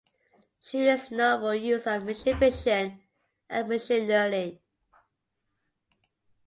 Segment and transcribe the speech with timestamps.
[0.59, 3.03] She makes novel use of machine vision
[3.47, 4.57] and machine learning.